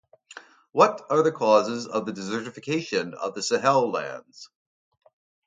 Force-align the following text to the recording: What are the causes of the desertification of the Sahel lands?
What 0.71 1.05
are 1.11 1.21
the 1.21 1.31
causes 1.31 1.85
of 1.85 2.07
the 2.07 2.11
desertification 2.11 3.13
of 3.13 3.35
the 3.35 3.43
Sahel 3.43 3.91
lands? 3.91 4.49